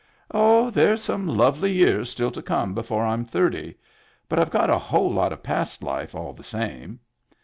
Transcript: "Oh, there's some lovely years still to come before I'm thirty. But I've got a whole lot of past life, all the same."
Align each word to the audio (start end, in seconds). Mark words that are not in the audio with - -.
"Oh, 0.33 0.71
there's 0.71 1.03
some 1.03 1.27
lovely 1.27 1.71
years 1.71 2.09
still 2.09 2.31
to 2.31 2.41
come 2.41 2.73
before 2.73 3.05
I'm 3.05 3.23
thirty. 3.23 3.75
But 4.27 4.39
I've 4.39 4.49
got 4.49 4.71
a 4.71 4.79
whole 4.79 5.11
lot 5.13 5.31
of 5.31 5.43
past 5.43 5.83
life, 5.83 6.15
all 6.15 6.33
the 6.33 6.43
same." 6.43 6.99